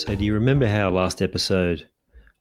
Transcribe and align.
So, 0.00 0.14
do 0.14 0.24
you 0.24 0.32
remember 0.32 0.66
how 0.66 0.88
last 0.88 1.20
episode 1.20 1.86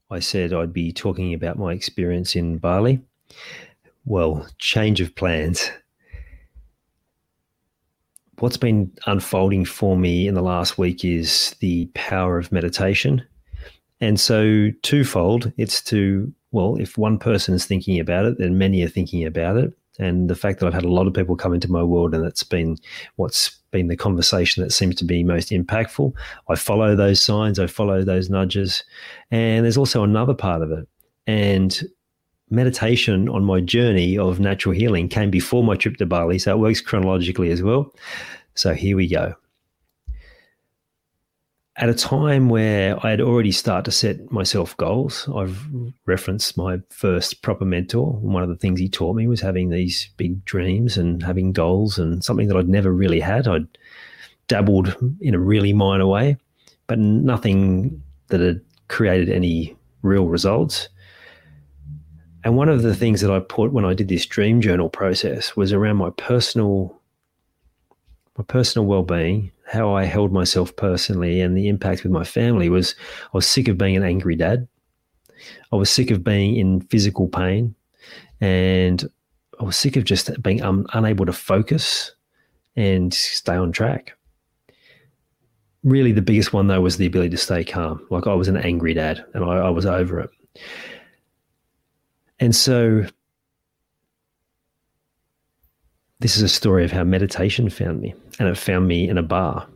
I 0.10 0.20
said 0.20 0.54
I'd 0.54 0.72
be 0.72 0.94
talking 0.94 1.34
about 1.34 1.60
my 1.60 1.74
experience 1.74 2.34
in 2.34 2.58
Bali? 2.58 3.02
Well, 4.06 4.48
change 4.60 5.02
of 5.02 5.14
plans. 5.14 5.70
What's 8.40 8.56
been 8.56 8.94
unfolding 9.08 9.66
for 9.66 9.98
me 9.98 10.26
in 10.26 10.36
the 10.36 10.42
last 10.42 10.78
week 10.78 11.04
is 11.04 11.54
the 11.60 11.88
power 11.96 12.38
of 12.38 12.50
meditation. 12.54 13.28
And 14.00 14.18
so, 14.18 14.70
twofold 14.82 15.52
it's 15.58 15.82
to, 15.84 16.34
well, 16.52 16.78
if 16.78 16.98
one 16.98 17.20
person 17.20 17.54
is 17.56 17.66
thinking 17.66 18.00
about 18.00 18.24
it, 18.24 18.38
then 18.38 18.58
many 18.58 18.84
are 18.84 18.88
thinking 18.88 19.26
about 19.26 19.58
it. 19.58 19.74
And 19.98 20.30
the 20.30 20.36
fact 20.36 20.60
that 20.60 20.68
I've 20.68 20.74
had 20.74 20.86
a 20.86 20.92
lot 20.92 21.08
of 21.08 21.14
people 21.14 21.36
come 21.36 21.54
into 21.54 21.72
my 21.72 21.84
world 21.84 22.14
and 22.14 22.26
it's 22.26 22.44
been 22.44 22.78
what's 23.18 23.58
been 23.72 23.88
the 23.88 23.98
conversation 23.98 24.64
that 24.64 24.72
seems 24.72 24.96
to 24.96 25.06
be 25.06 25.24
most 25.24 25.50
impactful. 25.50 26.14
I 26.50 26.56
follow 26.56 26.96
those 26.96 27.22
signs, 27.22 27.60
I 27.60 27.68
follow 27.68 28.04
those 28.04 28.30
nudges. 28.30 28.84
And 29.32 29.66
there's 29.66 29.78
also 29.78 30.04
another 30.04 30.34
part 30.34 30.62
of 30.62 30.72
it. 30.72 30.88
And 31.28 31.82
meditation 32.50 33.30
on 33.30 33.44
my 33.44 33.60
journey 33.60 34.18
of 34.18 34.40
natural 34.40 34.74
healing 34.74 35.08
came 35.10 35.30
before 35.30 35.64
my 35.64 35.76
trip 35.76 35.98
to 35.98 36.06
Bali. 36.06 36.40
So 36.40 36.52
it 36.52 36.60
works 36.60 36.82
chronologically 36.82 37.52
as 37.52 37.62
well. 37.62 37.94
So 38.56 38.74
here 38.74 38.96
we 38.96 39.08
go. 39.08 39.36
At 41.80 41.88
a 41.88 41.94
time 41.94 42.50
where 42.50 42.98
I 43.06 43.10
had 43.10 43.22
already 43.22 43.54
started 43.54 43.86
to 43.86 43.92
set 43.92 44.30
myself 44.34 44.76
goals, 44.76 45.30
I've 45.34 45.66
referenced 46.06 46.58
my 46.58 46.80
first 46.90 47.42
proper 47.42 47.64
mentor. 47.64 48.18
One 48.20 48.44
of 48.44 48.50
the 48.50 48.58
things 48.58 48.82
he 48.82 48.90
taught 48.90 49.16
me 49.16 49.28
was 49.28 49.40
having 49.40 49.70
these 49.70 50.10
big 50.18 50.44
dreams 50.44 50.98
and 50.98 51.24
having 51.24 51.54
goals, 51.54 51.98
and 51.98 52.22
something 52.22 52.50
that 52.50 52.58
I'd 52.58 52.68
never 52.68 52.92
really 52.92 53.22
had. 53.22 53.48
I'd 53.48 53.66
dabbled 54.50 54.94
in 55.22 55.34
a 55.34 55.40
really 55.40 55.72
minor 55.72 56.06
way, 56.06 56.36
but 56.88 57.00
nothing 57.00 58.04
that 58.28 58.42
had 58.42 58.60
created 58.90 59.30
any 59.30 59.78
real 60.02 60.28
results. 60.28 60.90
And 62.44 62.58
one 62.58 62.68
of 62.68 62.82
the 62.82 62.96
things 62.96 63.22
that 63.22 63.32
I 63.32 63.40
put 63.40 63.72
when 63.72 63.86
I 63.86 63.94
did 63.94 64.10
this 64.10 64.26
dream 64.26 64.60
journal 64.60 64.90
process 64.90 65.56
was 65.56 65.72
around 65.72 65.96
my 65.96 66.10
personal 66.18 66.99
my 68.40 68.46
personal 68.46 68.86
well-being, 68.86 69.52
how 69.68 69.94
I 69.94 70.06
held 70.06 70.32
myself 70.32 70.74
personally 70.78 71.42
and 71.42 71.58
the 71.58 71.68
impact 71.68 72.04
with 72.04 72.12
my 72.14 72.24
family 72.24 72.70
was 72.70 72.96
I 73.26 73.38
was 73.38 73.46
sick 73.46 73.68
of 73.68 73.78
being 73.78 73.98
an 73.98 74.04
angry 74.04 74.38
dad. 74.38 74.66
I 75.74 75.76
was 75.76 75.90
sick 75.90 76.10
of 76.10 76.24
being 76.24 76.56
in 76.56 76.80
physical 76.80 77.28
pain 77.28 77.76
and 78.40 79.04
I 79.60 79.66
was 79.66 79.76
sick 79.76 79.98
of 79.98 80.06
just 80.06 80.42
being 80.42 80.64
um, 80.64 80.88
unable 80.94 81.26
to 81.26 81.34
focus 81.34 82.16
and 82.78 83.14
stay 83.14 83.56
on 83.56 83.74
track. 83.74 84.14
Really, 85.84 86.14
the 86.14 86.22
biggest 86.22 86.54
one 86.54 86.68
though 86.68 86.80
was 86.80 86.96
the 86.96 87.08
ability 87.08 87.32
to 87.32 87.38
stay 87.38 87.66
calm. 87.66 88.08
Like 88.10 88.26
I 88.26 88.36
was 88.36 88.48
an 88.48 88.56
angry 88.56 88.94
dad 88.94 89.26
and 89.34 89.44
I, 89.44 89.58
I 89.58 89.70
was 89.70 89.86
over 89.86 90.18
it. 90.22 90.30
And 92.40 92.56
so 92.56 93.04
this 96.20 96.36
is 96.36 96.42
a 96.42 96.50
story 96.50 96.84
of 96.84 96.92
how 96.92 97.04
meditation 97.04 97.70
found 97.70 98.02
me, 98.02 98.14
and 98.40 98.48
it 98.48 98.58
found 98.58 98.88
me 98.88 99.08
in 99.08 99.18
a 99.18 99.24
bar. 99.24 99.68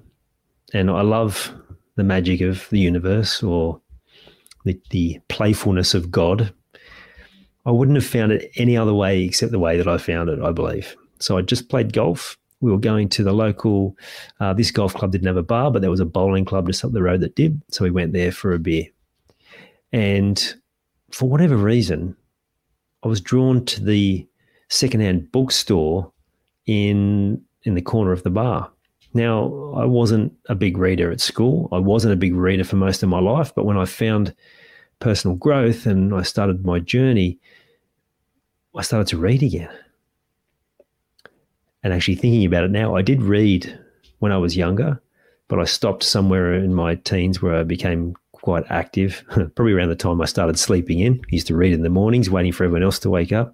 And 0.74 0.90
I 0.90 1.02
love 1.02 1.54
the 1.96 2.04
magic 2.04 2.42
of 2.42 2.68
the 2.70 2.80
universe 2.80 3.42
or 3.42 3.80
the, 4.66 4.80
the 4.90 5.20
playfulness 5.30 5.94
of 5.94 6.12
God. 6.12 6.54
I 7.66 7.72
wouldn't 7.72 7.96
have 7.98 8.06
found 8.06 8.32
it 8.32 8.52
any 8.56 8.76
other 8.76 8.94
way 8.94 9.24
except 9.24 9.52
the 9.52 9.60
way 9.60 9.78
that 9.78 9.88
I 9.88 9.98
found 9.98 10.30
it, 10.30 10.42
I 10.42 10.52
believe. 10.52 10.96
So 11.20 11.38
I 11.38 11.42
just 11.42 11.70
played 11.70 11.94
golf. 11.94 12.38
We 12.60 12.72
were 12.72 12.78
going 12.78 13.10
to 13.10 13.24
the 13.24 13.34
local, 13.34 13.96
uh, 14.40 14.54
this 14.54 14.72
golf 14.72 14.94
club 14.94 15.12
didn't 15.12 15.28
have 15.28 15.38
a 15.38 15.44
bar, 15.44 15.72
but 15.72 15.82
there 15.82 15.92
was 15.92 16.00
a 16.00 16.06
bowling 16.06 16.46
club 16.46 16.68
just 16.68 16.84
up 16.84 16.92
the 16.92 17.04
road 17.04 17.22
that 17.22 17.36
did. 17.36 17.62
So 17.72 17.84
we 17.84 17.92
went 17.92 18.14
there 18.14 18.32
for 18.32 18.54
a 18.54 18.60
beer. 18.60 18.86
And 19.92 20.56
for 21.12 21.30
whatever 21.30 21.56
reason, 21.56 22.16
I 23.04 23.08
was 23.08 23.22
drawn 23.22 23.66
to 23.66 23.84
the 23.84 24.28
secondhand 24.70 25.32
bookstore 25.32 26.13
in 26.66 27.42
in 27.64 27.76
the 27.76 27.82
corner 27.82 28.12
of 28.12 28.24
the 28.24 28.30
bar. 28.30 28.72
Now, 29.14 29.74
I 29.78 29.86
wasn't 29.86 30.34
a 30.50 30.56
big 30.56 30.78
reader 30.78 31.12
at 31.12 31.22
school. 31.22 31.70
I 31.72 31.78
wasn't 31.78 32.14
a 32.14 32.18
big 32.18 32.34
reader 32.34 32.64
for 32.64 32.78
most 32.78 33.04
of 33.04 33.10
my 33.10 33.20
life, 33.20 33.54
but 33.56 33.66
when 33.66 33.78
I 33.78 33.86
found 33.86 34.34
personal 35.00 35.38
growth 35.38 35.86
and 35.86 36.14
I 36.16 36.24
started 36.24 36.66
my 36.66 36.80
journey, 36.80 37.38
I 38.76 38.82
started 38.82 39.08
to 39.10 39.18
read 39.18 39.44
again. 39.44 39.70
And 41.84 41.94
actually 41.94 42.16
thinking 42.16 42.46
about 42.46 42.64
it 42.64 42.72
now, 42.72 42.96
I 42.96 43.02
did 43.02 43.22
read 43.22 43.80
when 44.20 44.32
I 44.32 44.38
was 44.38 44.58
younger, 44.58 45.02
but 45.48 45.60
I 45.60 45.66
stopped 45.66 46.04
somewhere 46.04 46.54
in 46.56 46.74
my 46.74 46.96
teens 46.96 47.42
where 47.42 47.56
I 47.56 47.64
became 47.64 48.16
quite 48.32 48.64
active, 48.70 49.24
probably 49.56 49.74
around 49.74 49.90
the 49.90 49.96
time 49.96 50.22
I 50.22 50.26
started 50.26 50.58
sleeping 50.58 51.00
in. 51.00 51.20
I 51.24 51.28
used 51.30 51.48
to 51.48 51.56
read 51.56 51.74
in 51.74 51.84
the 51.84 51.90
mornings, 51.90 52.30
waiting 52.30 52.52
for 52.52 52.64
everyone 52.64 52.84
else 52.84 53.00
to 53.00 53.10
wake 53.10 53.32
up. 53.32 53.54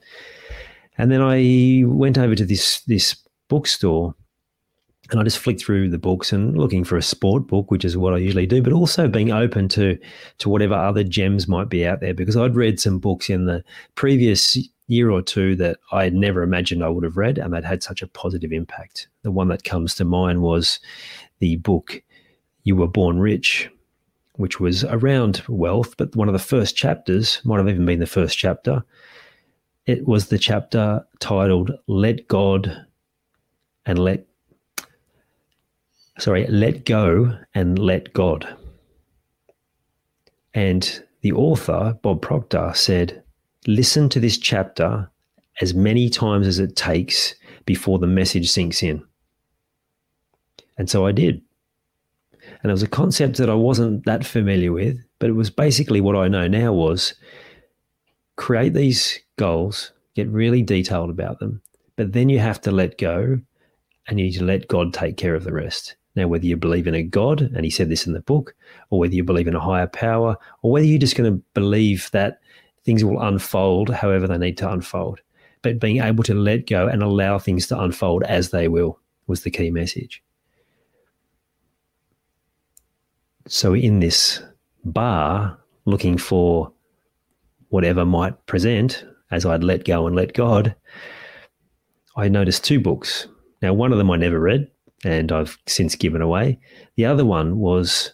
And 1.00 1.10
then 1.10 1.22
I 1.22 1.84
went 1.86 2.18
over 2.18 2.36
to 2.36 2.46
this 2.46 2.82
this 2.82 3.16
bookstore 3.48 4.14
and 5.10 5.20
I 5.20 5.24
just 5.24 5.40
flicked 5.40 5.64
through 5.64 5.90
the 5.90 5.98
books 5.98 6.34
and 6.34 6.58
looking 6.58 6.84
for 6.84 6.98
a 6.98 7.02
sport 7.02 7.48
book, 7.48 7.72
which 7.72 7.86
is 7.86 7.98
what 7.98 8.14
I 8.14 8.18
usually 8.18 8.46
do, 8.46 8.62
but 8.62 8.74
also 8.74 9.08
being 9.08 9.32
open 9.32 9.70
to 9.70 9.98
to 10.40 10.50
whatever 10.50 10.74
other 10.74 11.06
gems 11.06 11.48
might 11.48 11.70
be 11.70 11.88
out 11.88 12.02
there 12.02 12.14
because 12.14 12.36
I'd 12.36 12.56
read 12.56 12.82
some 12.82 13.00
books 13.00 13.30
in 13.30 13.46
the 13.46 13.64
previous 13.96 14.58
year 14.88 15.10
or 15.10 15.22
two 15.22 15.56
that 15.56 15.78
I 15.94 16.04
had 16.04 16.14
never 16.14 16.44
imagined 16.44 16.84
I 16.84 16.90
would 16.90 17.06
have 17.06 17.16
read 17.16 17.38
and 17.38 17.54
that 17.54 17.64
had 17.64 17.82
such 17.82 18.02
a 18.02 18.08
positive 18.08 18.52
impact. 18.52 19.08
The 19.22 19.32
one 19.32 19.48
that 19.48 19.64
comes 19.64 19.96
to 19.96 20.06
mind 20.06 20.42
was 20.42 20.82
the 21.40 21.56
book 21.58 22.04
You 22.64 22.76
Were 22.76 22.88
Born 22.88 23.20
Rich, 23.20 23.70
which 24.34 24.60
was 24.60 24.84
around 24.84 25.44
wealth, 25.48 25.96
but 25.96 26.14
one 26.18 26.28
of 26.28 26.34
the 26.34 26.40
first 26.40 26.76
chapters 26.76 27.40
might 27.46 27.60
have 27.60 27.70
even 27.70 27.86
been 27.86 28.00
the 28.00 28.06
first 28.06 28.38
chapter 28.38 28.84
it 29.86 30.08
was 30.08 30.28
the 30.28 30.38
chapter 30.38 31.06
titled 31.20 31.72
Let 31.88 32.28
God 32.28 32.86
and 33.86 34.00
Let 34.00 34.26
sorry, 36.20 36.46
Let 36.48 36.86
Go 36.86 37.38
and 37.54 37.80
Let 37.80 38.14
God. 38.14 38.48
And 40.54 41.04
the 41.22 41.32
author, 41.34 41.98
Bob 42.02 42.22
Proctor, 42.22 42.72
said, 42.76 43.24
Listen 43.68 44.10
to 44.10 44.20
this 44.20 44.38
chapter 44.38 45.10
as 45.62 45.74
many 45.74 46.10
times 46.10 46.48
as 46.48 46.60
it 46.60 46.76
takes 46.76 47.36
before 47.66 48.00
the 48.00 48.08
message 48.08 48.50
sinks 48.50 48.82
in. 48.82 49.04
And 50.78 50.90
so 50.90 51.06
I 51.06 51.12
did. 51.12 51.42
And 52.64 52.70
it 52.70 52.74
was 52.74 52.84
a 52.84 52.88
concept 52.88 53.38
that 53.38 53.50
I 53.50 53.56
wasn't 53.56 54.06
that 54.06 54.26
familiar 54.26 54.72
with, 54.72 54.98
but 55.20 55.30
it 55.30 55.34
was 55.34 55.50
basically 55.50 56.02
what 56.02 56.16
I 56.16 56.28
know 56.28 56.48
now 56.48 56.74
was 56.74 57.14
create 58.38 58.74
these 58.74 59.20
goals, 59.40 59.94
get 60.16 60.28
really 60.28 60.62
detailed 60.62 61.10
about 61.10 61.40
them, 61.40 61.62
but 61.96 62.12
then 62.12 62.28
you 62.28 62.40
have 62.40 62.60
to 62.62 62.72
let 62.72 62.98
go 62.98 63.40
and 64.08 64.20
you 64.20 64.26
need 64.26 64.38
to 64.38 64.44
let 64.44 64.68
God 64.68 64.94
take 64.94 65.16
care 65.16 65.34
of 65.34 65.46
the 65.46 65.54
rest. 65.54 65.96
Now, 66.16 66.28
whether 66.28 66.46
you 66.46 66.58
believe 66.58 66.88
in 66.88 66.96
a 66.96 67.04
God, 67.04 67.42
and 67.42 67.64
he 67.64 67.70
said 67.70 67.90
this 67.90 68.06
in 68.06 68.12
the 68.14 68.20
book, 68.20 68.54
or 68.90 69.00
whether 69.00 69.16
you 69.16 69.24
believe 69.24 69.48
in 69.48 69.56
a 69.56 69.60
higher 69.60 69.88
power, 69.88 70.36
or 70.62 70.72
whether 70.72 70.86
you're 70.86 71.00
just 71.00 71.16
going 71.16 71.32
to 71.32 71.44
believe 71.54 72.10
that 72.12 72.42
things 72.84 73.06
will 73.06 73.22
unfold 73.22 73.90
however 73.90 74.28
they 74.28 74.38
need 74.38 74.58
to 74.58 74.70
unfold, 74.70 75.22
but 75.62 75.80
being 75.80 76.02
able 76.02 76.24
to 76.26 76.34
let 76.34 76.68
go 76.68 76.88
and 76.88 77.02
allow 77.02 77.40
things 77.40 77.68
to 77.68 77.80
unfold 77.80 78.24
as 78.24 78.50
they 78.50 78.68
will 78.68 79.00
was 79.28 79.44
the 79.44 79.52
key 79.52 79.70
message. 79.70 80.22
So, 83.48 83.74
in 83.74 84.00
this 84.00 84.44
bar, 84.84 85.58
looking 85.86 86.18
for 86.18 86.74
whatever 87.70 88.06
might 88.06 88.46
present 88.46 89.06
as 89.32 89.46
I'd 89.46 89.64
let 89.64 89.86
go 89.86 90.08
and 90.08 90.16
let 90.16 90.34
God, 90.34 90.76
I 92.16 92.28
noticed 92.28 92.64
two 92.64 92.80
books. 92.80 93.28
Now, 93.62 93.74
one 93.74 93.92
of 93.92 93.98
them 93.98 94.12
I 94.12 94.18
never 94.18 94.40
read 94.40 94.70
and 95.04 95.32
I've 95.32 95.58
since 95.68 95.96
given 95.96 96.22
away. 96.22 96.60
The 96.96 97.06
other 97.06 97.26
one 97.26 97.58
was, 97.60 98.14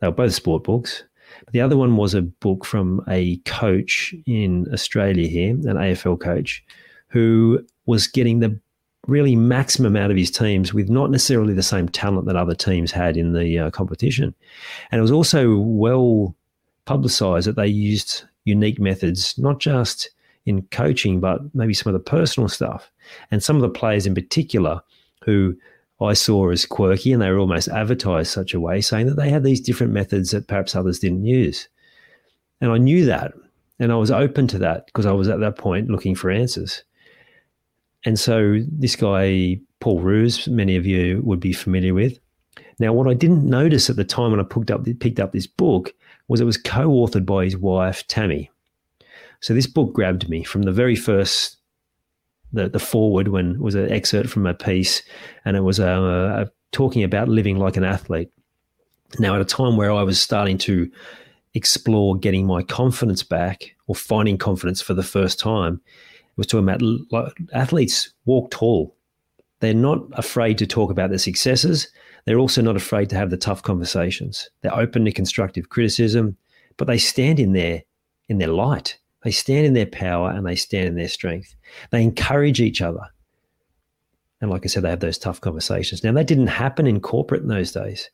they 0.00 0.08
were 0.08 0.14
both 0.14 0.34
sport 0.34 0.64
books. 0.64 1.04
The 1.52 1.60
other 1.60 1.76
one 1.76 1.96
was 1.96 2.14
a 2.14 2.22
book 2.22 2.64
from 2.64 3.02
a 3.08 3.36
coach 3.38 4.14
in 4.26 4.66
Australia 4.72 5.28
here, 5.28 5.50
an 5.50 5.76
AFL 5.76 6.20
coach, 6.20 6.64
who 7.08 7.64
was 7.86 8.06
getting 8.06 8.40
the 8.40 8.58
really 9.06 9.36
maximum 9.36 9.96
out 9.96 10.10
of 10.10 10.16
his 10.16 10.30
teams 10.30 10.74
with 10.74 10.88
not 10.88 11.10
necessarily 11.10 11.54
the 11.54 11.62
same 11.62 11.88
talent 11.88 12.26
that 12.26 12.36
other 12.36 12.54
teams 12.54 12.90
had 12.90 13.16
in 13.16 13.32
the 13.32 13.58
uh, 13.58 13.70
competition. 13.70 14.34
And 14.90 14.98
it 14.98 15.02
was 15.02 15.12
also 15.12 15.58
well 15.58 16.34
publicized 16.84 17.46
that 17.46 17.56
they 17.56 17.68
used 17.68 18.24
unique 18.44 18.80
methods, 18.80 19.36
not 19.38 19.60
just 19.60 20.10
in 20.46 20.62
coaching, 20.68 21.20
but 21.20 21.40
maybe 21.54 21.74
some 21.74 21.92
of 21.92 22.00
the 22.00 22.10
personal 22.10 22.48
stuff. 22.48 22.90
And 23.30 23.42
some 23.42 23.56
of 23.56 23.62
the 23.62 23.68
players 23.68 24.06
in 24.06 24.14
particular 24.14 24.80
who 25.24 25.56
I 26.00 26.12
saw 26.12 26.50
as 26.50 26.64
quirky 26.64 27.12
and 27.12 27.20
they 27.20 27.30
were 27.30 27.38
almost 27.38 27.68
advertised 27.68 28.30
such 28.30 28.54
a 28.54 28.60
way, 28.60 28.80
saying 28.80 29.06
that 29.06 29.16
they 29.16 29.28
had 29.28 29.42
these 29.42 29.60
different 29.60 29.92
methods 29.92 30.30
that 30.30 30.46
perhaps 30.46 30.76
others 30.76 31.00
didn't 31.00 31.24
use. 31.24 31.68
And 32.60 32.70
I 32.70 32.78
knew 32.78 33.04
that. 33.06 33.32
And 33.78 33.92
I 33.92 33.96
was 33.96 34.10
open 34.10 34.46
to 34.48 34.58
that 34.58 34.86
because 34.86 35.04
I 35.04 35.12
was 35.12 35.28
at 35.28 35.40
that 35.40 35.58
point 35.58 35.90
looking 35.90 36.14
for 36.14 36.30
answers. 36.30 36.82
And 38.04 38.18
so 38.18 38.60
this 38.70 38.96
guy, 38.96 39.60
Paul 39.80 40.00
Roos, 40.00 40.48
many 40.48 40.76
of 40.76 40.86
you 40.86 41.20
would 41.24 41.40
be 41.40 41.52
familiar 41.52 41.92
with. 41.92 42.18
Now, 42.78 42.92
what 42.92 43.08
I 43.08 43.14
didn't 43.14 43.44
notice 43.44 43.90
at 43.90 43.96
the 43.96 44.04
time 44.04 44.30
when 44.30 44.40
I 44.40 44.44
picked 44.44 44.70
up, 44.70 44.86
picked 45.00 45.20
up 45.20 45.32
this 45.32 45.46
book 45.46 45.92
was 46.28 46.40
it 46.40 46.44
was 46.44 46.56
co 46.56 46.88
authored 46.88 47.26
by 47.26 47.44
his 47.44 47.56
wife, 47.56 48.06
Tammy. 48.06 48.50
So 49.40 49.54
this 49.54 49.66
book 49.66 49.92
grabbed 49.92 50.28
me 50.28 50.44
from 50.44 50.62
the 50.62 50.72
very 50.72 50.96
first, 50.96 51.56
the, 52.52 52.68
the 52.68 52.78
forward 52.78 53.28
when 53.28 53.60
was 53.60 53.74
an 53.74 53.90
excerpt 53.90 54.28
from 54.28 54.46
a 54.46 54.54
piece, 54.54 55.02
and 55.44 55.56
it 55.56 55.60
was 55.60 55.78
a, 55.78 55.86
a, 55.86 56.46
talking 56.72 57.04
about 57.04 57.28
living 57.28 57.58
like 57.58 57.76
an 57.76 57.84
athlete. 57.84 58.30
Now, 59.18 59.34
at 59.34 59.40
a 59.40 59.44
time 59.44 59.76
where 59.76 59.92
I 59.92 60.02
was 60.02 60.20
starting 60.20 60.58
to 60.58 60.90
explore 61.54 62.16
getting 62.16 62.46
my 62.46 62.62
confidence 62.62 63.22
back 63.22 63.74
or 63.86 63.94
finding 63.94 64.36
confidence 64.36 64.82
for 64.82 64.94
the 64.94 65.02
first 65.02 65.38
time, 65.38 65.80
it 65.86 66.36
was 66.36 66.46
talking 66.46 66.68
about 66.68 67.32
athletes 67.52 68.12
walk 68.24 68.50
tall. 68.50 68.94
They're 69.60 69.72
not 69.72 70.00
afraid 70.12 70.58
to 70.58 70.66
talk 70.66 70.90
about 70.90 71.08
their 71.08 71.18
successes. 71.18 71.88
They're 72.26 72.38
also 72.38 72.60
not 72.60 72.76
afraid 72.76 73.08
to 73.10 73.16
have 73.16 73.30
the 73.30 73.36
tough 73.36 73.62
conversations. 73.62 74.50
They're 74.60 74.74
open 74.74 75.04
to 75.04 75.12
constructive 75.12 75.70
criticism, 75.70 76.36
but 76.76 76.86
they 76.86 76.98
stand 76.98 77.40
in 77.40 77.52
their 77.52 77.84
in 78.28 78.38
their 78.38 78.48
light. 78.48 78.98
They 79.24 79.30
stand 79.30 79.66
in 79.66 79.74
their 79.74 79.86
power 79.86 80.30
and 80.30 80.46
they 80.46 80.56
stand 80.56 80.88
in 80.88 80.94
their 80.94 81.08
strength. 81.08 81.54
They 81.90 82.02
encourage 82.02 82.60
each 82.60 82.80
other. 82.80 83.02
And 84.40 84.50
like 84.50 84.64
I 84.64 84.68
said, 84.68 84.82
they 84.82 84.90
have 84.90 85.00
those 85.00 85.18
tough 85.18 85.40
conversations. 85.40 86.04
Now, 86.04 86.12
that 86.12 86.26
didn't 86.26 86.48
happen 86.48 86.86
in 86.86 87.00
corporate 87.00 87.42
in 87.42 87.48
those 87.48 87.72
days. 87.72 88.10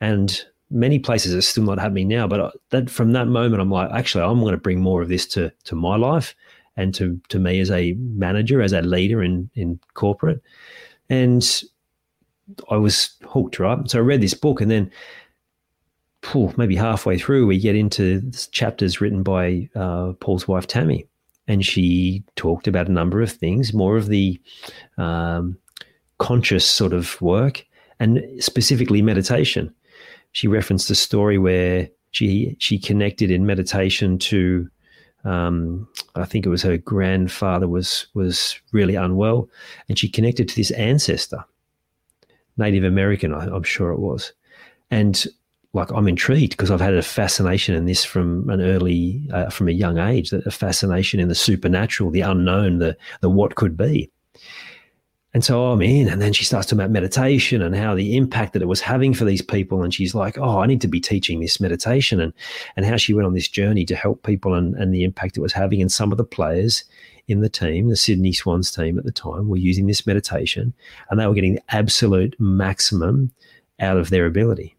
And 0.00 0.42
many 0.70 0.98
places 0.98 1.34
are 1.34 1.42
still 1.42 1.64
not 1.64 1.78
happening 1.78 2.08
now. 2.08 2.26
But 2.26 2.40
uh, 2.40 2.50
that 2.70 2.88
from 2.90 3.12
that 3.12 3.28
moment, 3.28 3.60
I'm 3.60 3.70
like, 3.70 3.90
actually, 3.92 4.24
I'm 4.24 4.40
going 4.40 4.52
to 4.52 4.58
bring 4.58 4.80
more 4.80 5.02
of 5.02 5.08
this 5.08 5.26
to, 5.28 5.52
to 5.64 5.76
my 5.76 5.96
life 5.96 6.34
and 6.76 6.94
to, 6.94 7.20
to 7.28 7.38
me 7.38 7.60
as 7.60 7.70
a 7.70 7.92
manager, 7.92 8.62
as 8.62 8.72
a 8.72 8.80
leader 8.80 9.22
in, 9.22 9.50
in 9.54 9.78
corporate. 9.94 10.42
And 11.10 11.44
I 12.70 12.76
was 12.76 13.16
hooked, 13.28 13.58
right? 13.58 13.88
So 13.90 13.98
I 13.98 14.02
read 14.02 14.22
this 14.22 14.34
book 14.34 14.60
and 14.60 14.70
then 14.70 14.90
maybe 16.56 16.76
halfway 16.76 17.18
through, 17.18 17.46
we 17.46 17.58
get 17.58 17.76
into 17.76 18.30
chapters 18.52 19.00
written 19.00 19.22
by 19.22 19.68
uh, 19.74 20.12
Paul's 20.20 20.46
wife, 20.46 20.66
Tammy. 20.66 21.06
And 21.48 21.64
she 21.64 22.22
talked 22.36 22.68
about 22.68 22.88
a 22.88 22.92
number 22.92 23.20
of 23.20 23.32
things, 23.32 23.74
more 23.74 23.96
of 23.96 24.06
the 24.06 24.40
um, 24.98 25.58
conscious 26.18 26.64
sort 26.64 26.92
of 26.92 27.20
work, 27.20 27.66
and 27.98 28.22
specifically 28.38 29.02
meditation. 29.02 29.74
She 30.32 30.46
referenced 30.46 30.90
a 30.90 30.94
story 30.94 31.38
where 31.38 31.88
she 32.12 32.56
she 32.60 32.78
connected 32.78 33.30
in 33.30 33.46
meditation 33.46 34.18
to, 34.18 34.68
um, 35.24 35.88
I 36.14 36.24
think 36.24 36.46
it 36.46 36.50
was 36.50 36.62
her 36.62 36.76
grandfather 36.76 37.66
was 37.66 38.06
was 38.14 38.60
really 38.72 38.94
unwell, 38.94 39.48
and 39.88 39.98
she 39.98 40.08
connected 40.08 40.48
to 40.48 40.56
this 40.56 40.70
ancestor, 40.72 41.44
Native 42.56 42.84
American, 42.84 43.34
I, 43.34 43.46
I'm 43.46 43.64
sure 43.64 43.90
it 43.90 43.98
was, 43.98 44.32
and 44.90 45.26
like 45.72 45.90
I'm 45.92 46.08
intrigued 46.08 46.52
because 46.52 46.70
I've 46.70 46.80
had 46.80 46.94
a 46.94 47.02
fascination 47.02 47.74
in 47.74 47.84
this 47.84 48.04
from 48.04 48.48
an 48.50 48.60
early, 48.60 49.22
uh, 49.32 49.50
from 49.50 49.68
a 49.68 49.72
young 49.72 49.98
age, 49.98 50.32
a 50.32 50.50
fascination 50.50 51.20
in 51.20 51.28
the 51.28 51.34
supernatural, 51.34 52.10
the 52.10 52.22
unknown, 52.22 52.78
the 52.78 52.96
the 53.20 53.30
what 53.30 53.54
could 53.54 53.76
be. 53.76 54.10
And 55.32 55.44
so 55.44 55.66
I'm 55.66 55.80
in, 55.80 56.08
and 56.08 56.20
then 56.20 56.32
she 56.32 56.44
starts 56.44 56.66
talking 56.66 56.80
about 56.80 56.90
meditation 56.90 57.62
and 57.62 57.76
how 57.76 57.94
the 57.94 58.16
impact 58.16 58.52
that 58.52 58.62
it 58.62 58.68
was 58.68 58.80
having 58.80 59.14
for 59.14 59.24
these 59.24 59.42
people. 59.42 59.84
And 59.84 59.94
she's 59.94 60.12
like, 60.12 60.36
"Oh, 60.38 60.58
I 60.58 60.66
need 60.66 60.80
to 60.80 60.88
be 60.88 61.00
teaching 61.00 61.38
this 61.38 61.60
meditation," 61.60 62.20
and 62.20 62.32
and 62.76 62.84
how 62.84 62.96
she 62.96 63.14
went 63.14 63.26
on 63.26 63.34
this 63.34 63.48
journey 63.48 63.84
to 63.84 63.94
help 63.94 64.24
people 64.24 64.54
and 64.54 64.74
and 64.74 64.92
the 64.92 65.04
impact 65.04 65.36
it 65.36 65.40
was 65.40 65.52
having. 65.52 65.80
And 65.80 65.92
some 65.92 66.10
of 66.10 66.18
the 66.18 66.24
players 66.24 66.82
in 67.28 67.42
the 67.42 67.48
team, 67.48 67.88
the 67.88 67.96
Sydney 67.96 68.32
Swans 68.32 68.72
team 68.72 68.98
at 68.98 69.04
the 69.04 69.12
time, 69.12 69.48
were 69.48 69.56
using 69.56 69.86
this 69.86 70.04
meditation, 70.04 70.74
and 71.08 71.20
they 71.20 71.26
were 71.28 71.34
getting 71.34 71.54
the 71.54 71.62
absolute 71.68 72.34
maximum 72.40 73.30
out 73.78 73.98
of 73.98 74.10
their 74.10 74.26
ability. 74.26 74.76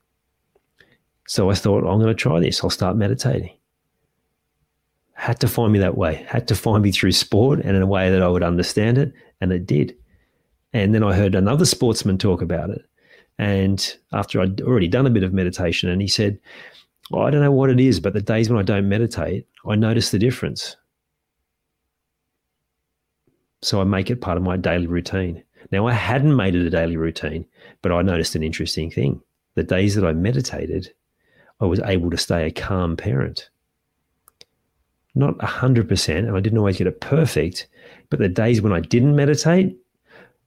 So 1.31 1.49
I 1.49 1.53
thought, 1.53 1.87
I'm 1.87 1.97
going 1.97 2.07
to 2.07 2.13
try 2.13 2.41
this. 2.41 2.61
I'll 2.61 2.69
start 2.69 2.97
meditating. 2.97 3.55
Had 5.13 5.39
to 5.39 5.47
find 5.47 5.71
me 5.71 5.79
that 5.79 5.97
way, 5.97 6.25
had 6.27 6.45
to 6.49 6.55
find 6.55 6.83
me 6.83 6.91
through 6.91 7.13
sport 7.13 7.61
and 7.61 7.77
in 7.77 7.81
a 7.81 7.87
way 7.87 8.09
that 8.09 8.21
I 8.21 8.27
would 8.27 8.43
understand 8.43 8.97
it. 8.97 9.13
And 9.39 9.53
it 9.53 9.65
did. 9.65 9.95
And 10.73 10.93
then 10.93 11.03
I 11.03 11.13
heard 11.13 11.33
another 11.33 11.63
sportsman 11.63 12.17
talk 12.17 12.41
about 12.41 12.69
it. 12.69 12.81
And 13.37 13.95
after 14.11 14.41
I'd 14.41 14.59
already 14.59 14.89
done 14.89 15.07
a 15.07 15.09
bit 15.09 15.23
of 15.23 15.31
meditation, 15.31 15.87
and 15.87 16.01
he 16.01 16.07
said, 16.09 16.37
well, 17.11 17.25
I 17.25 17.29
don't 17.29 17.39
know 17.39 17.49
what 17.49 17.69
it 17.69 17.79
is, 17.79 18.01
but 18.01 18.11
the 18.11 18.21
days 18.21 18.49
when 18.49 18.59
I 18.59 18.63
don't 18.63 18.89
meditate, 18.89 19.47
I 19.65 19.75
notice 19.75 20.11
the 20.11 20.19
difference. 20.19 20.75
So 23.61 23.79
I 23.79 23.85
make 23.85 24.09
it 24.09 24.19
part 24.19 24.35
of 24.35 24.43
my 24.43 24.57
daily 24.57 24.87
routine. 24.87 25.45
Now, 25.71 25.87
I 25.87 25.93
hadn't 25.93 26.35
made 26.35 26.55
it 26.55 26.67
a 26.67 26.69
daily 26.69 26.97
routine, 26.97 27.45
but 27.81 27.93
I 27.93 28.01
noticed 28.01 28.35
an 28.35 28.43
interesting 28.43 28.91
thing. 28.91 29.21
The 29.55 29.63
days 29.63 29.95
that 29.95 30.05
I 30.05 30.11
meditated, 30.11 30.91
I 31.61 31.65
was 31.65 31.79
able 31.81 32.09
to 32.09 32.17
stay 32.17 32.47
a 32.47 32.51
calm 32.51 32.97
parent. 32.97 33.49
Not 35.13 35.37
100%, 35.37 36.17
and 36.17 36.35
I 36.35 36.39
didn't 36.39 36.57
always 36.57 36.77
get 36.77 36.87
it 36.87 37.01
perfect, 37.01 37.67
but 38.09 38.19
the 38.19 38.29
days 38.29 38.61
when 38.61 38.73
I 38.73 38.79
didn't 38.79 39.15
meditate, 39.15 39.77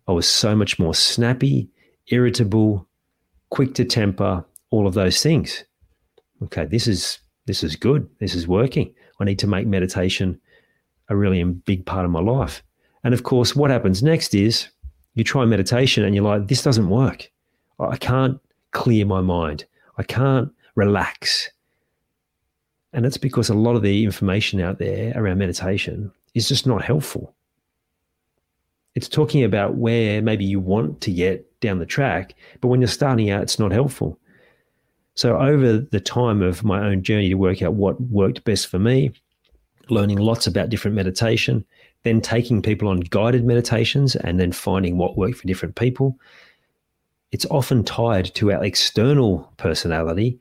I 0.08 0.12
was 0.12 0.28
so 0.28 0.54
much 0.56 0.78
more 0.78 0.94
snappy, 0.94 1.70
irritable, 2.08 2.86
quick 3.50 3.74
to 3.74 3.84
temper, 3.84 4.44
all 4.70 4.86
of 4.86 4.94
those 4.94 5.22
things. 5.22 5.64
Okay, 6.42 6.64
this 6.64 6.86
is 6.86 7.20
this 7.46 7.62
is 7.62 7.76
good. 7.76 8.08
This 8.20 8.34
is 8.34 8.48
working. 8.48 8.92
I 9.20 9.24
need 9.24 9.38
to 9.38 9.46
make 9.46 9.66
meditation 9.66 10.40
a 11.08 11.16
really 11.16 11.42
big 11.44 11.84
part 11.86 12.04
of 12.04 12.10
my 12.10 12.20
life. 12.20 12.62
And 13.04 13.12
of 13.12 13.22
course, 13.22 13.54
what 13.54 13.70
happens 13.70 14.02
next 14.02 14.34
is 14.34 14.68
you 15.14 15.24
try 15.24 15.44
meditation 15.44 16.04
and 16.04 16.14
you're 16.14 16.24
like, 16.24 16.48
this 16.48 16.62
doesn't 16.62 16.88
work. 16.88 17.30
I 17.78 17.96
can't 17.96 18.40
clear 18.72 19.04
my 19.04 19.20
mind. 19.20 19.66
I 19.98 20.02
can't 20.02 20.50
relax. 20.74 21.50
And 22.92 23.04
that's 23.04 23.16
because 23.16 23.48
a 23.48 23.54
lot 23.54 23.76
of 23.76 23.82
the 23.82 24.04
information 24.04 24.60
out 24.60 24.78
there 24.78 25.12
around 25.16 25.38
meditation 25.38 26.12
is 26.34 26.48
just 26.48 26.66
not 26.66 26.84
helpful. 26.84 27.34
It's 28.94 29.08
talking 29.08 29.42
about 29.42 29.74
where 29.74 30.22
maybe 30.22 30.44
you 30.44 30.60
want 30.60 31.00
to 31.02 31.12
get 31.12 31.60
down 31.60 31.80
the 31.80 31.86
track, 31.86 32.34
but 32.60 32.68
when 32.68 32.80
you're 32.80 32.88
starting 32.88 33.30
out, 33.30 33.42
it's 33.42 33.58
not 33.58 33.72
helpful. 33.72 34.18
So, 35.16 35.38
over 35.38 35.78
the 35.78 36.00
time 36.00 36.42
of 36.42 36.64
my 36.64 36.84
own 36.84 37.02
journey 37.02 37.28
to 37.28 37.34
work 37.34 37.62
out 37.62 37.74
what 37.74 38.00
worked 38.00 38.44
best 38.44 38.68
for 38.68 38.78
me, 38.78 39.12
learning 39.88 40.18
lots 40.18 40.46
about 40.46 40.68
different 40.68 40.96
meditation, 40.96 41.64
then 42.04 42.20
taking 42.20 42.62
people 42.62 42.88
on 42.88 43.00
guided 43.00 43.44
meditations 43.44 44.14
and 44.16 44.38
then 44.38 44.52
finding 44.52 44.96
what 44.96 45.16
worked 45.16 45.38
for 45.38 45.46
different 45.46 45.74
people, 45.74 46.18
it's 47.32 47.46
often 47.50 47.82
tied 47.82 48.32
to 48.36 48.52
our 48.52 48.64
external 48.64 49.52
personality 49.56 50.38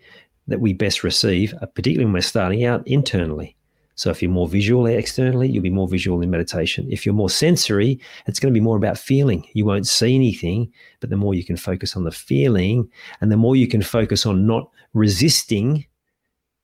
that 0.47 0.59
we 0.59 0.73
best 0.73 1.03
receive, 1.03 1.53
uh, 1.61 1.65
particularly 1.67 2.05
when 2.05 2.13
we're 2.13 2.21
starting 2.21 2.65
out 2.65 2.85
internally. 2.87 3.55
So 3.95 4.09
if 4.09 4.21
you're 4.21 4.31
more 4.31 4.47
visual 4.47 4.87
externally, 4.87 5.47
you'll 5.47 5.63
be 5.63 5.69
more 5.69 5.87
visual 5.87 6.21
in 6.21 6.31
meditation. 6.31 6.87
If 6.91 7.05
you're 7.05 7.13
more 7.13 7.29
sensory, 7.29 7.99
it's 8.25 8.39
going 8.39 8.51
to 8.51 8.59
be 8.59 8.63
more 8.63 8.77
about 8.77 8.97
feeling. 8.97 9.47
You 9.53 9.65
won't 9.65 9.87
see 9.87 10.15
anything, 10.15 10.71
but 10.99 11.11
the 11.11 11.17
more 11.17 11.35
you 11.35 11.45
can 11.45 11.57
focus 11.57 11.95
on 11.95 12.03
the 12.03 12.11
feeling 12.11 12.89
and 13.21 13.31
the 13.31 13.37
more 13.37 13.55
you 13.55 13.67
can 13.67 13.83
focus 13.83 14.25
on 14.25 14.47
not 14.47 14.69
resisting 14.93 15.85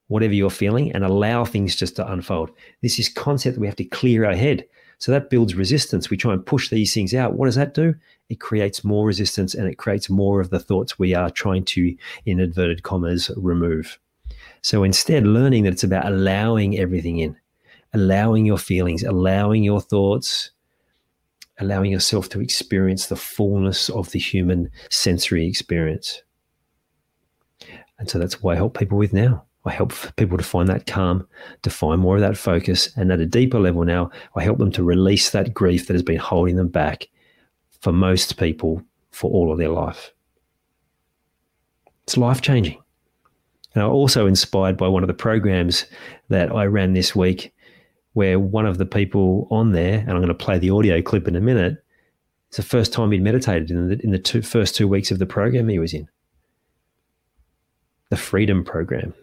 whatever 0.07 0.33
you're 0.33 0.49
feeling 0.49 0.91
and 0.91 1.05
allow 1.05 1.45
things 1.45 1.75
just 1.75 1.95
to 1.97 2.11
unfold. 2.11 2.49
This 2.81 2.97
is 2.97 3.09
concept 3.09 3.55
that 3.55 3.61
we 3.61 3.67
have 3.67 3.75
to 3.75 3.85
clear 3.85 4.25
our 4.25 4.35
head. 4.35 4.65
So 4.99 5.13
that 5.13 5.29
builds 5.29 5.55
resistance. 5.55 6.09
We 6.09 6.17
try 6.17 6.33
and 6.33 6.45
push 6.45 6.69
these 6.69 6.93
things 6.93 7.13
out. 7.13 7.33
What 7.33 7.45
does 7.45 7.55
that 7.55 7.73
do? 7.73 7.95
It 8.27 8.41
creates 8.41 8.83
more 8.83 9.07
resistance 9.07 9.55
and 9.55 9.67
it 9.67 9.77
creates 9.77 10.09
more 10.09 10.41
of 10.41 10.49
the 10.49 10.59
thoughts 10.59 10.99
we 10.99 11.15
are 11.15 11.29
trying 11.29 11.63
to, 11.65 11.95
in 12.25 12.39
inverted 12.39 12.83
commas, 12.83 13.31
remove. 13.37 13.97
So 14.61 14.83
instead, 14.83 15.25
learning 15.25 15.63
that 15.63 15.73
it's 15.73 15.85
about 15.85 16.05
allowing 16.05 16.77
everything 16.77 17.19
in, 17.19 17.37
allowing 17.93 18.45
your 18.45 18.57
feelings, 18.57 19.03
allowing 19.03 19.63
your 19.63 19.79
thoughts, 19.79 20.51
allowing 21.59 21.91
yourself 21.91 22.27
to 22.29 22.41
experience 22.41 23.07
the 23.07 23.15
fullness 23.15 23.89
of 23.89 24.11
the 24.11 24.19
human 24.19 24.69
sensory 24.89 25.47
experience. 25.47 26.23
And 27.97 28.09
so 28.09 28.19
that's 28.19 28.41
what 28.41 28.53
I 28.53 28.55
help 28.57 28.77
people 28.77 28.97
with 28.97 29.13
now. 29.13 29.45
I 29.69 29.71
help 29.71 29.93
people 30.15 30.35
to 30.35 30.43
find 30.43 30.67
that 30.67 30.87
calm, 30.87 31.27
to 31.61 31.69
find 31.69 32.01
more 32.01 32.15
of 32.15 32.21
that 32.21 32.35
focus. 32.35 32.89
And 32.97 33.11
at 33.11 33.19
a 33.19 33.25
deeper 33.27 33.59
level 33.59 33.83
now, 33.83 34.09
I 34.35 34.41
help 34.41 34.57
them 34.57 34.71
to 34.71 34.83
release 34.83 35.29
that 35.29 35.53
grief 35.53 35.85
that 35.85 35.93
has 35.93 36.01
been 36.01 36.17
holding 36.17 36.55
them 36.55 36.69
back 36.69 37.07
for 37.79 37.93
most 37.93 38.37
people 38.37 38.81
for 39.11 39.29
all 39.29 39.51
of 39.51 39.59
their 39.59 39.69
life. 39.69 40.11
It's 42.01 42.17
life 42.17 42.41
changing. 42.41 42.81
And 43.75 43.83
I'm 43.83 43.91
also 43.91 44.25
inspired 44.25 44.75
by 44.75 44.87
one 44.87 45.03
of 45.03 45.07
the 45.07 45.13
programs 45.13 45.85
that 46.29 46.51
I 46.51 46.65
ran 46.65 46.93
this 46.93 47.15
week, 47.15 47.53
where 48.13 48.39
one 48.39 48.65
of 48.65 48.79
the 48.79 48.87
people 48.87 49.47
on 49.51 49.73
there, 49.73 49.99
and 49.99 50.09
I'm 50.09 50.17
going 50.17 50.29
to 50.29 50.33
play 50.33 50.57
the 50.57 50.71
audio 50.71 50.99
clip 51.03 51.27
in 51.27 51.35
a 51.35 51.41
minute, 51.41 51.77
it's 52.47 52.57
the 52.57 52.63
first 52.63 52.91
time 52.91 53.11
he'd 53.11 53.21
meditated 53.21 53.69
in 53.69 53.89
the, 53.89 53.99
in 54.03 54.09
the 54.09 54.17
two, 54.17 54.41
first 54.41 54.75
two 54.75 54.87
weeks 54.87 55.11
of 55.11 55.19
the 55.19 55.27
program 55.27 55.69
he 55.69 55.77
was 55.77 55.93
in. 55.93 56.09
The 58.09 58.17
Freedom 58.17 58.63
Program 58.63 59.13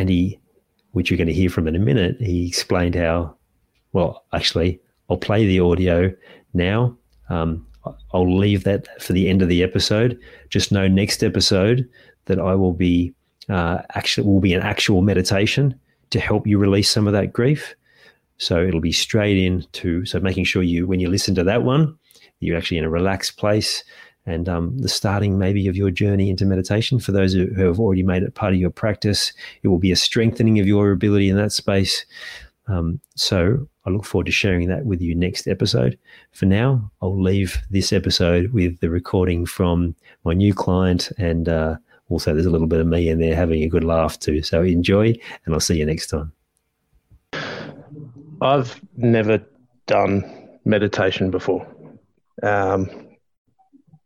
and 0.00 0.08
he, 0.08 0.40
which 0.92 1.10
you're 1.10 1.18
going 1.18 1.28
to 1.28 1.34
hear 1.34 1.50
from 1.50 1.68
in 1.68 1.76
a 1.76 1.78
minute, 1.78 2.16
he 2.20 2.48
explained 2.48 2.94
how. 2.94 3.36
Well, 3.92 4.24
actually, 4.32 4.80
I'll 5.10 5.18
play 5.18 5.46
the 5.46 5.60
audio 5.60 6.10
now. 6.54 6.96
Um, 7.28 7.66
I'll 8.14 8.38
leave 8.38 8.64
that 8.64 8.88
for 9.02 9.12
the 9.12 9.28
end 9.28 9.42
of 9.42 9.48
the 9.48 9.62
episode. 9.62 10.18
Just 10.48 10.72
know 10.72 10.88
next 10.88 11.22
episode 11.22 11.86
that 12.24 12.40
I 12.40 12.54
will 12.54 12.72
be 12.72 13.14
uh, 13.50 13.82
actually 13.94 14.26
will 14.26 14.40
be 14.40 14.54
an 14.54 14.62
actual 14.62 15.02
meditation 15.02 15.78
to 16.10 16.20
help 16.20 16.46
you 16.46 16.56
release 16.56 16.88
some 16.88 17.06
of 17.06 17.12
that 17.12 17.32
grief. 17.32 17.74
So 18.38 18.64
it'll 18.64 18.80
be 18.80 18.92
straight 18.92 19.36
into 19.36 20.06
so 20.06 20.18
making 20.18 20.44
sure 20.44 20.62
you 20.62 20.86
when 20.86 21.00
you 21.00 21.10
listen 21.10 21.34
to 21.34 21.44
that 21.44 21.62
one, 21.62 21.98
you're 22.38 22.56
actually 22.56 22.78
in 22.78 22.84
a 22.84 22.90
relaxed 22.90 23.36
place 23.36 23.84
and 24.30 24.48
um, 24.48 24.78
the 24.78 24.88
starting 24.88 25.38
maybe 25.38 25.66
of 25.66 25.76
your 25.76 25.90
journey 25.90 26.30
into 26.30 26.46
meditation. 26.46 26.98
For 26.98 27.12
those 27.12 27.32
who, 27.32 27.52
have 27.54 27.80
already 27.80 28.02
made 28.02 28.22
it 28.22 28.34
part 28.34 28.52
of 28.52 28.60
your 28.60 28.70
practice, 28.70 29.32
it 29.62 29.68
will 29.68 29.78
be 29.78 29.92
a 29.92 29.96
strengthening 29.96 30.58
of 30.60 30.66
your 30.66 30.92
ability 30.92 31.28
in 31.28 31.36
that 31.36 31.52
space. 31.52 32.06
Um, 32.68 33.00
so 33.16 33.68
I 33.84 33.90
look 33.90 34.04
forward 34.04 34.26
to 34.26 34.32
sharing 34.32 34.68
that 34.68 34.84
with 34.84 35.00
you 35.00 35.14
next 35.14 35.48
episode. 35.48 35.98
For 36.32 36.46
now, 36.46 36.90
I'll 37.02 37.20
leave 37.20 37.58
this 37.70 37.92
episode 37.92 38.52
with 38.52 38.78
the 38.80 38.90
recording 38.90 39.44
from 39.46 39.96
my 40.24 40.34
new 40.34 40.54
client, 40.54 41.10
and 41.18 41.48
uh, 41.48 41.76
also 42.08 42.32
there's 42.32 42.46
a 42.46 42.50
little 42.50 42.68
bit 42.68 42.80
of 42.80 42.86
me 42.86 43.08
in 43.08 43.18
there 43.18 43.34
having 43.34 43.62
a 43.62 43.68
good 43.68 43.84
laugh 43.84 44.18
too. 44.18 44.42
So 44.42 44.62
enjoy, 44.62 45.14
and 45.44 45.54
I'll 45.54 45.60
see 45.60 45.78
you 45.78 45.86
next 45.86 46.06
time. 46.06 46.32
I've 48.42 48.80
never 48.96 49.42
done 49.86 50.48
meditation 50.64 51.30
before. 51.30 51.66
Um, 52.42 53.09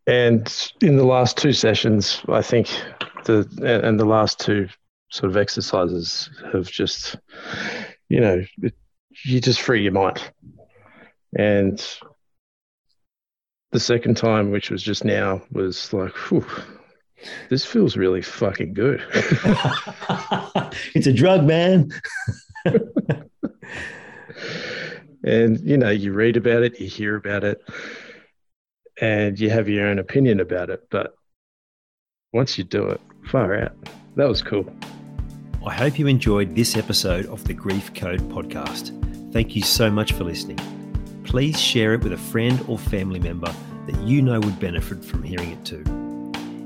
and 0.07 0.73
in 0.83 0.97
the 0.97 1.05
last 1.05 1.39
two 1.39 1.53
sessions, 1.53 2.21
I 2.29 2.43
think 2.43 2.69
the 3.25 3.49
and 3.85 3.99
the 3.99 4.05
last 4.05 4.39
two 4.39 4.69
sort 5.11 5.31
of 5.31 5.37
exercises 5.37 6.29
have 6.53 6.71
just, 6.71 7.17
you 8.09 8.21
know, 8.21 8.45
it, 8.63 8.75
you 9.25 9.41
just 9.41 9.63
free 9.63 9.83
your 9.83 9.93
mind. 9.93 10.21
And 11.37 11.83
the 13.73 13.81
second 13.81 14.17
time, 14.17 14.51
which 14.51 14.71
was 14.71 14.83
just 14.83 15.05
now, 15.05 15.43
was 15.51 15.93
like, 15.93 16.15
whew, 16.29 16.47
this 17.49 17.65
feels 17.65 17.97
really 17.97 18.23
fucking 18.23 18.75
good. 18.75 19.03
it's 20.95 21.07
a 21.07 21.13
drug, 21.13 21.45
man. 21.45 21.91
and 25.25 25.59
you 25.61 25.79
know, 25.79 25.91
you 25.91 26.13
read 26.13 26.37
about 26.37 26.63
it, 26.63 26.79
you 26.79 26.89
hear 26.89 27.17
about 27.17 27.43
it 27.43 27.63
and 29.01 29.39
you 29.39 29.51
have 29.51 29.69
your 29.69 29.87
own 29.87 29.99
opinion 29.99 30.41
about 30.41 30.71
it. 30.71 30.87
But 30.91 31.15
once 32.33 32.59
you 32.59 32.65
do 32.65 32.89
it, 32.89 33.01
far 33.31 33.55
out. 33.55 33.77
That 34.17 34.29
was 34.29 34.43
cool. 34.43 34.73
I 35.67 35.73
hope 35.73 35.99
you 35.99 36.07
enjoyed 36.07 36.55
this 36.55 36.77
episode 36.77 37.27
of 37.27 37.45
the 37.45 37.55
Grief 37.55 37.95
Code 37.95 38.21
podcast. 38.31 38.93
Thank 39.33 39.57
you 39.57 39.63
so 39.63 39.91
much 39.91 40.13
for 40.13 40.25
listening. 40.25 40.59
Please 41.25 41.59
share 41.59 41.95
it 41.95 42.03
with 42.03 42.13
a 42.13 42.19
friend 42.19 42.63
or 42.69 42.79
family 42.79 43.19
member 43.19 43.53
that 43.87 43.99
you 44.03 44.23
know 44.23 44.41
would 44.41 44.61
benefit 44.61 45.05
from 45.05 45.23
hearing 45.23 45.51
it 45.51 45.65
too. 45.65 45.83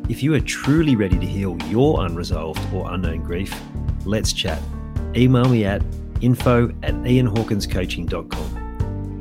If 0.09 0.23
you 0.23 0.35
are 0.35 0.41
truly 0.41 0.97
ready 0.97 1.19
to 1.19 1.27
heal 1.27 1.57
your 1.69 2.05
unresolved 2.05 2.75
or 2.75 2.93
unknown 2.93 3.23
grief, 3.23 3.55
let's 4.05 4.33
chat. 4.33 4.61
Email 5.15 5.49
me 5.49 5.65
at 5.65 5.83
info 6.21 6.69
at 6.83 6.95
ianhawkinscoaching.com. 6.95 8.58